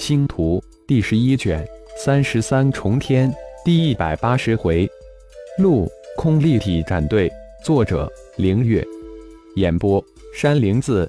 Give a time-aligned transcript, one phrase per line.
[0.00, 1.62] 星图第十一卷
[1.94, 3.30] 三十三重天
[3.66, 4.90] 第一百八十回，
[5.58, 5.86] 陆
[6.16, 7.30] 空立体战队，
[7.62, 8.82] 作者凌月，
[9.56, 10.02] 演播
[10.34, 11.08] 山灵子。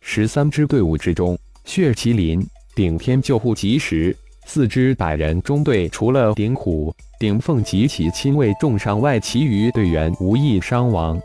[0.00, 2.42] 十三支队伍之中，血麒麟、
[2.74, 4.16] 顶天救护及时，
[4.46, 11.20] 四支百人中队除了顶虎、顶凤及其亲卫重伤外，其余队员无一伤亡。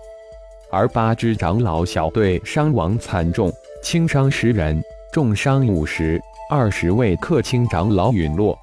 [0.69, 3.49] 而八支长老小队伤亡惨重，
[3.81, 6.21] 轻伤十人，重伤五十。
[6.51, 8.57] 二十位客卿长老陨落。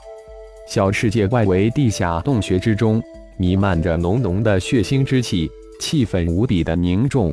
[0.67, 3.01] 小世界外围地下洞穴之中，
[3.37, 7.33] 弥漫着浓浓的血腥之气，气氛无比的凝重。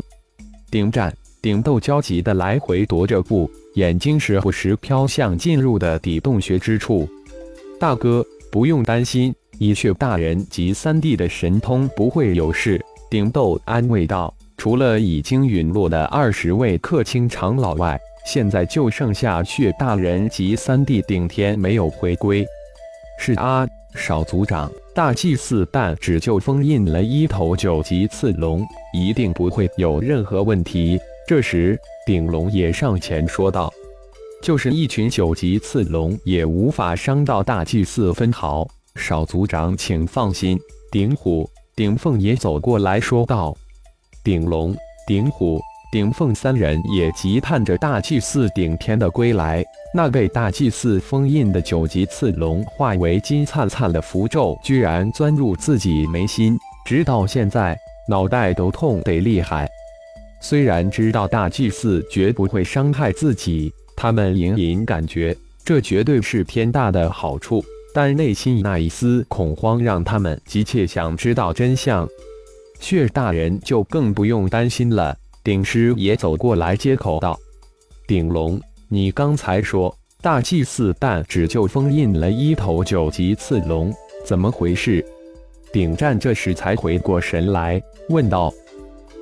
[0.69, 1.11] 顶战。
[1.41, 7.05] 顶斗焦急的来回踱着步，眼睛时不时飘向进入的底洞穴之处。
[7.77, 12.79] 大哥，不用担心，以血大人及三弟的神通，不会有事。
[13.09, 22.45] 顶斗安慰道：“除了已经陨落的二十位客卿长老外，现在就剩下血大人及三弟顶天没有回归。”
[23.19, 30.99] 是啊，少族长，大祭司但只就封印了一头九级刺龙，一定不会有任何问题。
[31.27, 33.71] 这时，顶龙也上前说道
[34.41, 38.67] ：“就是一群九级刺龙，也无法伤到大祭司分毫。
[38.95, 40.59] 少族长，请放心。”
[40.91, 43.55] 顶虎、顶凤也走过来说道
[44.23, 44.75] ：“顶龙、
[45.07, 45.61] 顶虎、
[45.93, 49.63] 顶凤三人也急盼着大祭司顶天的归来。
[49.93, 57.77] 那被大祭司封印的九级刺龙化为金灿灿的符咒，居然钻入自己眉心，直到现在，
[58.09, 59.69] 脑袋都痛得厉害。”
[60.41, 67.63] 虽然知道大祭司绝不会伤害自己，他们隐隐感觉这绝对是天大的好处，
[67.93, 72.09] 但内心那一丝恐慌让他们急切想知道真相。
[72.79, 75.15] 血大人就更不用担心了。
[75.43, 77.37] 顶师也走过来接口道
[78.07, 83.93] ：“顶龙，你刚才说大祭司但只就封印了一头九级刺龙，
[84.23, 85.05] 怎么回事？”
[85.73, 88.53] 顶战这时才回过神来，问道：“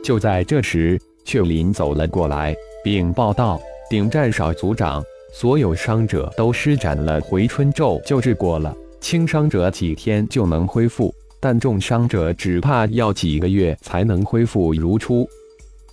[0.04, 3.60] 就在这时。”雀林走了过来，禀报道
[3.90, 5.04] ：“顶战少族长，
[5.34, 15.28] 所有伤者都施展了回春咒救治过了，轻伤者几天就能恢复，但重伤者只怕要几个月才能恢复如初。”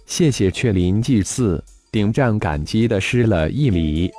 [0.08, 4.10] 谢谢雀林祭祀，顶战感激的施了一礼。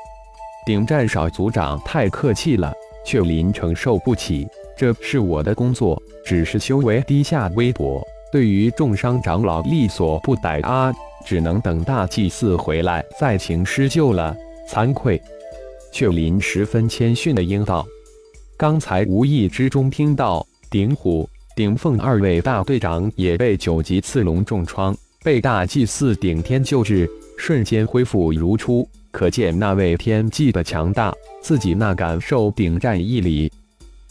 [0.64, 2.72] 顶战少族长太客气了，
[3.04, 4.48] 雀林承受不起，
[4.78, 8.06] 这是我的工作，只是修为低下微薄。
[8.32, 10.94] 对于重伤长老力所不逮啊，
[11.26, 14.34] 只能等大祭司回来再行施救了。
[14.70, 15.20] 惭愧，
[15.92, 17.84] 雀林十分谦逊的应道
[18.56, 31.14] ：“刚才无意之中听到顶虎、顶凤二位大队长也被九级刺龙重创，被大祭司顶天救治，瞬间恢复如初，可见那位天际的强大。
[31.42, 33.52] 自己那感受顶战一礼？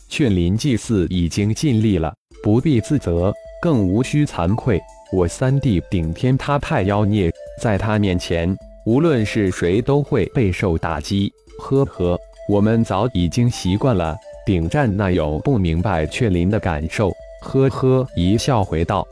[0.09, 4.81] 雀林祭祀已经尽力了，不必自责。”更无需惭愧，
[5.11, 7.29] 我三弟顶天他太妖孽，
[7.61, 11.33] 在他面前，无论是谁都会备受打击。
[11.59, 12.17] 呵呵，
[12.49, 14.17] 我们早已经习惯了。
[14.47, 17.11] 顶战那有不明白雀林的感受？
[17.41, 19.05] 呵呵一笑回道：“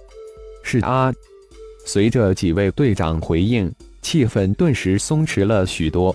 [0.62, 1.12] 是啊。”
[1.86, 6.14] 随着几位队长回应，气氛顿时松弛了许多。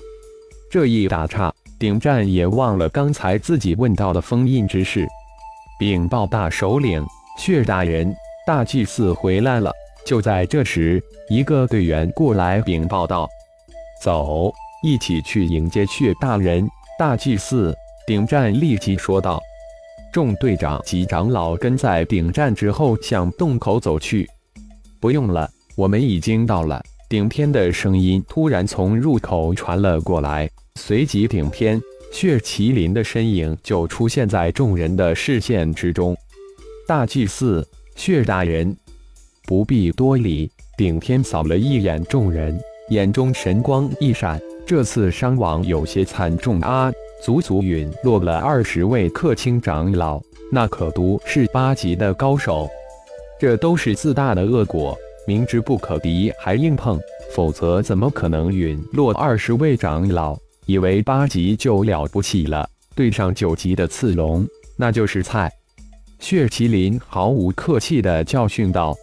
[0.70, 5.08] 这一打岔，顶战也忘了刚才自己问到的封印之事，
[5.80, 7.04] 禀报大首领。
[7.38, 8.14] 血大人，
[8.46, 9.72] 大祭司回来了。
[10.06, 13.28] 就在这时，一个队员过来禀报道
[14.03, 14.52] ：“走，
[14.84, 16.68] 一起去迎接血大人。”
[17.00, 17.74] 大祭司
[18.06, 19.42] 顶战立即说道。
[20.12, 24.30] 众队长及长老跟在顶战之后向洞口走去。
[25.00, 26.82] 不用了，我们已经到了。
[27.09, 36.16] 顶天的声音突然从入口传了过来，随即顶天血麒麟的身影就出现在众人的视线之中。
[36.88, 38.76] 大祭司血大人，
[39.46, 40.50] 不必多礼。
[40.78, 42.58] 顶天扫了一眼众人，
[42.90, 44.42] 眼中神光一闪。
[44.66, 46.90] 这次伤亡有些惨重啊，
[47.22, 50.22] 足足陨落了二十位客卿长老，
[50.52, 52.70] 那可都是八级的高手。
[53.40, 54.97] 这都是自大的恶果，
[55.31, 56.99] 明知不可敌还硬碰，
[57.33, 60.37] 否则怎么可能陨落二十位长老？
[60.66, 64.45] 以为八级就了不起了，对上九级的刺龙，
[64.75, 65.49] 那就是菜。
[66.19, 68.93] 血麒麟毫无客气地教训道：“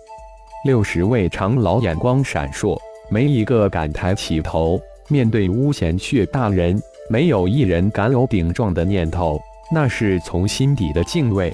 [0.67, 2.79] 六十位长老眼光闪烁，
[3.11, 4.79] 没一个敢抬起头。
[5.09, 6.79] 面对巫贤血大人，
[7.09, 9.41] 没有一人敢有顶撞的念头，
[9.73, 11.51] 那是从心底的敬畏。”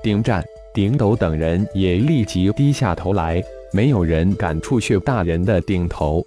[0.00, 3.42] 顶战、顶斗等人也立即低下头来，
[3.76, 6.24] 没有人敢触血大人的顶头。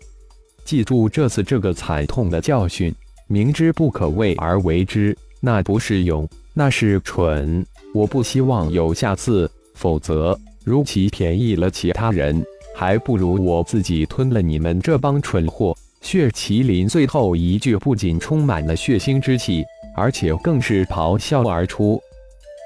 [0.64, 2.94] 记住这次这个惨痛的教训，
[3.26, 7.66] 明知不可为而为之，那不是勇，那是蠢。
[7.92, 12.40] 我不希望有下次，否则如其便宜了其他人，
[12.76, 15.76] 还不如我自己吞了你们这帮蠢货。
[16.02, 19.66] 血麒麟最后一句不仅充满了血腥之气，
[19.96, 22.00] 而且更是咆哮而出。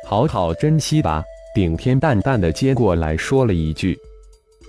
[0.06, 1.24] 好好珍惜吧。
[1.56, 3.98] 顶天淡淡的接过来说了一句：“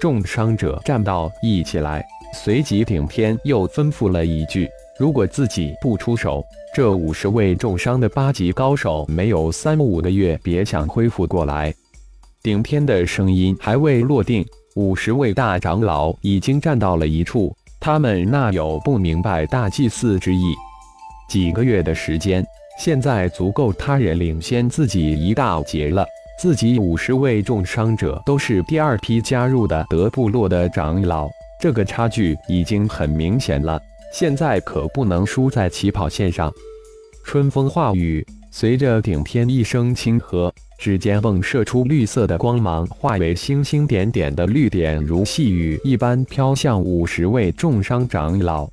[0.01, 2.05] 重伤者站到一起来。”
[2.35, 4.69] 随即顶天又吩咐了一句
[4.99, 6.43] ：“如果自己不出手，
[6.75, 11.73] 这五十位重伤的八级高手没有三五个月别想恢复过来。”
[12.43, 14.45] 顶天的声音还未落定，
[14.75, 17.57] 五十位大长老已经站到了一处。
[17.81, 20.43] 他们那有不明白大祭司之意？
[21.29, 22.45] 几个月的时间，
[22.81, 26.05] 现在足够他人领先自己一大截了。
[26.37, 31.29] 自己五十位重伤者都是第二批加入的德部落的长老，
[31.61, 33.81] 这个差距已经很明显了。
[34.13, 36.53] 现在可不能输在起跑线上。
[37.25, 48.69] 春风化雨，随着顶天一声轻喝，指尖迸射出绿色的光芒，化为星星点点的绿点，如细雨一般飘向五十位重伤长老。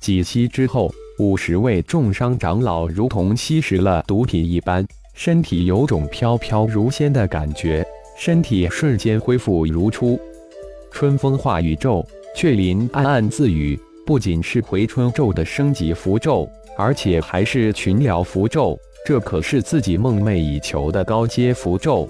[0.00, 4.86] 几息之后，五十位重伤长老如同吸食了毒品一般。
[5.14, 7.86] 身体有种飘飘如仙的感觉，
[8.18, 10.18] 身体瞬间恢复如初。
[10.90, 12.04] 春风化雨咒，
[12.36, 18.76] 雀林暗暗自语：不仅是回春咒的升级符咒，而且还是群聊符咒，
[19.06, 22.08] 这可是自己梦寐以求的高阶符咒。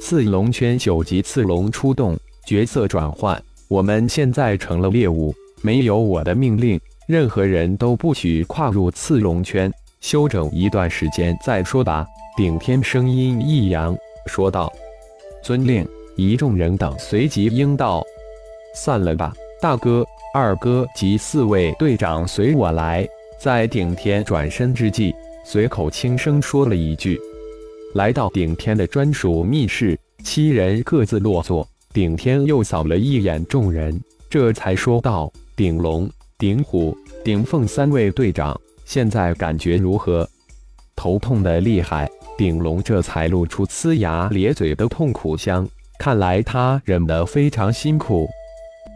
[0.00, 3.40] 刺龙圈九级刺龙出动，角色转换。
[3.68, 5.32] 我们现在成了猎物，
[5.62, 9.72] 没有我的命令，任何人都不许跨入刺龙圈，
[10.04, 12.06] 休整一段时间再说吧。
[12.36, 13.96] 顶天声音一扬，
[14.26, 14.70] 说道
[15.42, 15.82] ：“遵令。”
[16.14, 18.04] 一众人等随即应道
[18.76, 20.04] ：“散了吧，大哥、
[20.34, 23.08] 二哥及四位队长，随我来。”
[23.40, 27.18] 在顶天转身之际，随口轻声说了一句
[27.96, 31.66] ：“来到顶天的专属密室。”七人各自落座。
[31.94, 33.98] 顶天又扫了一眼众人，
[34.28, 40.28] 这才说道：“顶龙、顶虎、顶凤三位队长，现在感觉如何？
[40.96, 45.68] 头痛的厉害。”顶龙这才露出呲牙咧嘴的痛苦相，
[46.00, 48.28] 看来他忍得非常辛苦，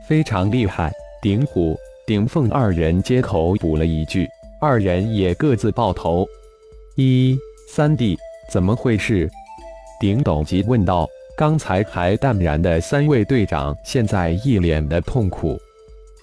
[0.09, 0.93] 非常厉害。
[1.23, 4.27] 顶虎、顶凤二人接口补了一句，
[4.61, 6.27] 二人也各自抱头。
[6.97, 7.39] 一
[7.69, 8.19] 三弟，
[8.51, 9.31] 怎么回事？
[10.01, 11.09] 顶斗急问道。
[11.37, 15.57] 刚才还淡然的三位队长，现在一脸的痛苦。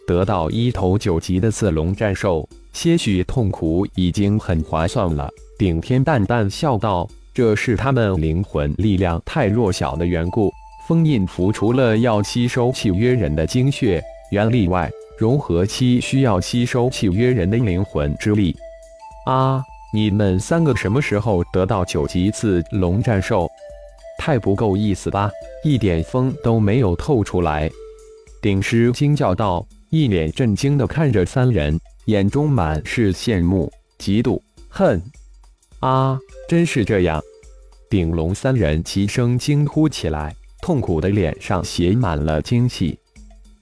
[0.05, 2.45] 得到一头九级的四龙战兽，
[2.75, 5.29] 些许痛苦已经很划算了。
[5.57, 10.51] 顶天淡淡笑道：“这是他们灵魂力量太弱小的缘故。
[10.85, 18.53] 封印符除了要吸收契约人的精血元力外，融合期需要吸收契约人的灵魂之力。
[19.25, 19.63] 啊，
[19.93, 23.49] 你们三个什么时候得到九级次龙战兽？
[24.19, 25.31] 太不够意思吧？
[25.63, 27.71] 一点风都没有透出来。”
[28.43, 35.01] 顶师惊叫道，一脸震惊地看着三人，眼中满是羡慕、嫉妒、恨。
[35.79, 37.21] 啊，真是这样！
[37.89, 42.97] 顶龙三人齐声惊呼起来，痛苦的脸上写满了惊喜。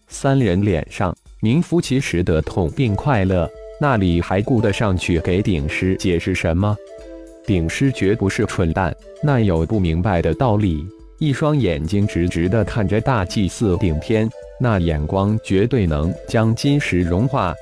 [0.07, 3.49] 三人脸上名副其实的痛并快乐，
[3.79, 6.75] 那里还顾得上去给顶师解释什么？
[7.45, 10.85] 顶师绝不是蠢蛋，那有不明白的道理？
[11.19, 17.53] 一双眼睛直直的看着大祭司顶天，那眼光绝对能将金石融化。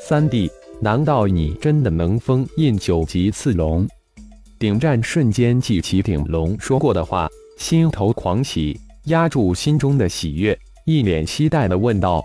[0.00, 0.50] 三弟。
[0.78, 3.88] 难道你真的能封印九级刺龙？
[4.58, 7.26] 顶战瞬间记起顶龙说过的话，
[7.56, 12.22] 心头狂喜，压住心中的喜悦，一脸期待地问道：“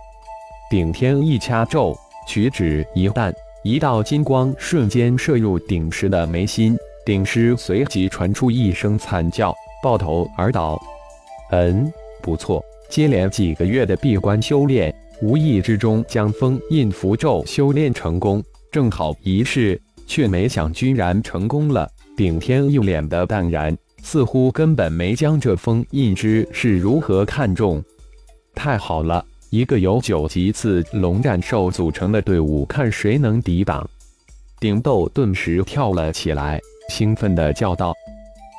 [0.70, 1.98] 顶天一掐咒，
[2.28, 10.78] 取指一弹，一道金光瞬间射入顶石的眉心，顶石随即传出一声惨叫，抱头而倒。
[11.51, 11.90] 嗯，
[12.22, 21.88] 不错，接连几个月的闭关修炼。”无意之中将封印符咒修炼成功，正好一试，却没想居然成功了。
[22.18, 27.84] 顶天一脸的淡然，似乎根本没将这封印之是如何看重。
[28.56, 33.88] 太好了，一个由九级次龙战兽组成的队伍，看谁能抵挡！
[34.60, 36.60] 顶斗顿时跳了起来，
[36.90, 37.94] 兴奋地叫道：“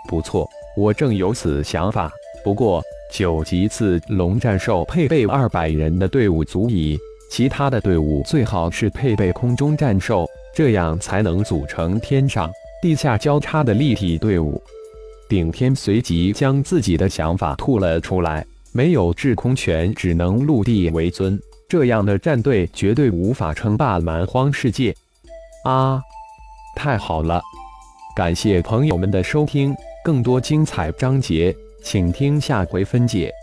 [0.09, 2.09] 不错，我正有此想法。
[2.45, 2.81] 不过……”
[3.13, 6.99] 九级次龙战兽配备二百人的队伍足矣，
[7.31, 12.51] 其他的队伍最好是配备空中战兽，这样才能组成天上
[12.81, 14.61] 地下交叉的立体队伍。
[15.29, 21.39] 顶天随即将自己的想法吐了出来：没有制空权，只能陆地为尊，
[21.69, 24.95] 这样的战队绝对无法称霸蛮荒世界。
[25.65, 26.01] 啊，
[26.75, 27.43] 太好了！
[28.17, 33.42] 感谢朋友们的收听，更多精彩章节，请听下回分解。